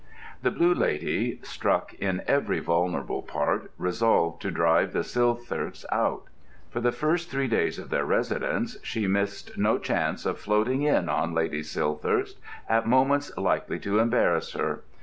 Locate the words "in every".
1.93-2.59